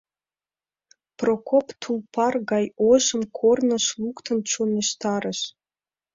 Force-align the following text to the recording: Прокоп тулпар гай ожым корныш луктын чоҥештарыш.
Прокоп 1.19 1.67
тулпар 1.81 2.33
гай 2.51 2.65
ожым 2.89 3.23
корныш 3.37 3.85
луктын 4.01 4.37
чоҥештарыш. 4.49 5.39